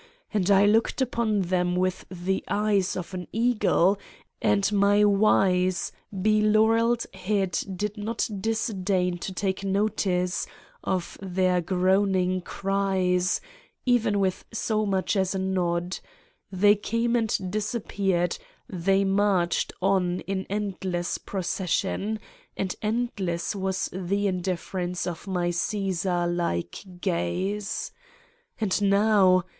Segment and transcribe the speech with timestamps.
[0.33, 3.99] And I looked upon them with the eyes of an eagle
[4.41, 10.47] and my wise, belaureled head did not disdain to take notice
[10.83, 13.39] of their groaning cries
[13.85, 15.99] even with so much as a nod:
[16.51, 22.19] they came and disappeared, they marched on in endless procession
[22.57, 27.91] and endless was the indifference of my Caesar like gaze.
[28.59, 29.43] And now